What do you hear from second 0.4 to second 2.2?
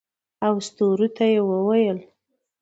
او ستورو ته یې وویل